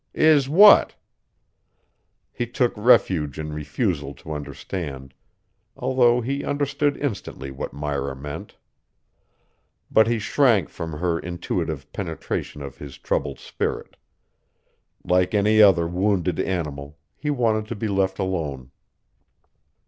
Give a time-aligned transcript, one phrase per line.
[0.15, 0.95] "Is what?"
[2.33, 5.13] He took refuge in refusal to understand,
[5.77, 8.57] although he understood instantly what Myra meant.
[9.91, 13.95] But he shrank from her intuitive penetration of his troubled spirit.
[15.03, 18.71] Like any other wounded animal, he wanted to be left alone.